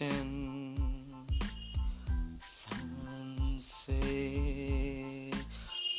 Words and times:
चैन 0.00 0.78
से 3.60 4.00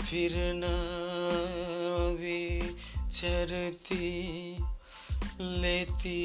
ফিরে 0.00 0.48
না 0.54 0.74
বিচারতি 2.20 4.08
লেতি 5.40 6.20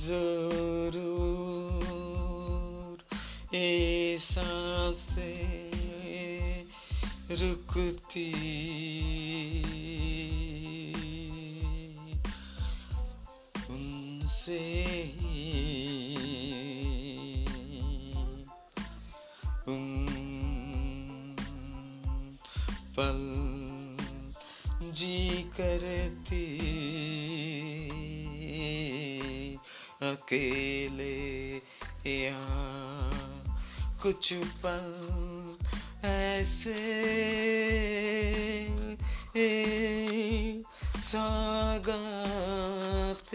ज़रूर 0.00 0.98
ए 3.54 4.16
साँसें 4.20 5.20
रुकती। 7.40 8.30
उनसे 13.70 14.62
उन 19.68 19.84
पल 22.96 23.20
जी 24.92 25.18
करती। 25.56 26.69
अकेले 30.30 31.60
कुछ 34.02 34.32
पल 34.32 35.56
ऐसे। 36.04 36.74
स्वागत 41.00 43.30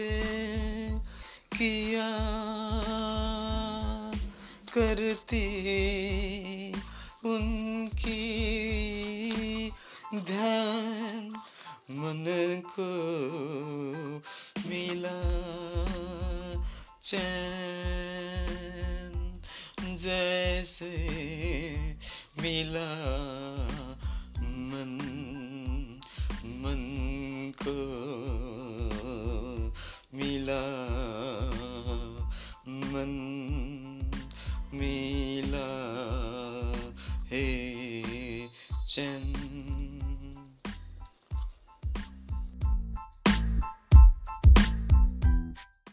किया 1.58 2.10
करती 4.74 5.46
उनकी 7.24 8.22
ध्यान 10.14 11.30
मन 11.90 12.62
को। 12.66 13.45
चैन 17.06 17.18
जैसे 20.02 20.90
मिला 22.42 22.88
मन 24.70 24.90
मन 26.62 26.82
को 27.62 27.76
मिला 30.16 30.60
मन 32.90 33.12
मिला 34.74 35.66
हे 37.30 37.46
चैन 38.86 39.75